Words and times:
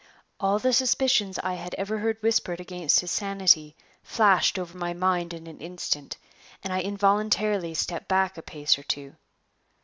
All 0.39 0.57
the 0.57 0.73
suspicions 0.73 1.37
I 1.43 1.53
had 1.53 1.75
ever 1.75 1.99
heard 1.99 2.17
whispered 2.23 2.59
against 2.59 3.01
his 3.01 3.11
sanity 3.11 3.75
flashed 4.01 4.57
over 4.57 4.75
my 4.75 4.95
mind 4.95 5.31
in 5.31 5.45
an 5.45 5.59
instant, 5.61 6.17
and 6.63 6.73
I 6.73 6.79
involuntarily 6.81 7.75
stepped 7.75 8.07
back 8.07 8.35
a 8.35 8.41
pace 8.41 8.79
or 8.79 8.83
two. 8.83 9.13